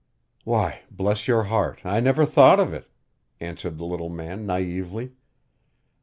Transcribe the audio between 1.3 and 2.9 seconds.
heart, I never thought of it!"